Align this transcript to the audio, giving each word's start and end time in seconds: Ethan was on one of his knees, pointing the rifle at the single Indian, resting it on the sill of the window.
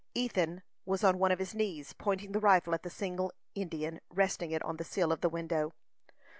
Ethan 0.15 0.63
was 0.83 1.03
on 1.03 1.19
one 1.19 1.31
of 1.31 1.37
his 1.37 1.53
knees, 1.53 1.93
pointing 1.93 2.31
the 2.31 2.39
rifle 2.39 2.73
at 2.73 2.81
the 2.81 2.89
single 2.89 3.31
Indian, 3.53 4.01
resting 4.09 4.49
it 4.49 4.63
on 4.63 4.77
the 4.77 4.83
sill 4.83 5.11
of 5.11 5.21
the 5.21 5.29
window. 5.29 5.75